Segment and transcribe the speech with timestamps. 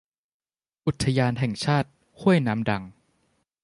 [0.85, 1.89] อุทยานแห่งชาติ
[2.19, 2.83] ห้วยน้ำดัง